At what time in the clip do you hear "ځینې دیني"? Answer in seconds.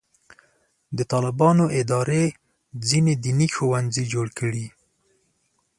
2.87-3.47